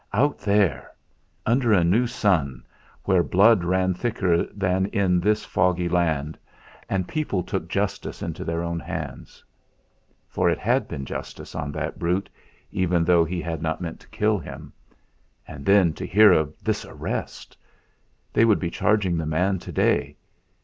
[0.13, 0.91] Out there!
[1.45, 2.63] Under a new sun,
[3.03, 6.39] where blood ran quicker than in this foggy land,
[6.89, 9.43] and people took justice into their own hands.
[10.27, 12.31] For it had been justice on that brute
[12.71, 14.73] even though he had not meant to kill him.
[15.47, 17.55] And then to hear of this arrest!
[18.33, 20.17] They would be charging the man to day.